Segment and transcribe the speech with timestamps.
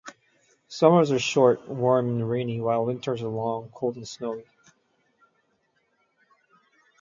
[0.67, 4.43] Summers are short, warm and rainy, while winters are long, cold and snowy.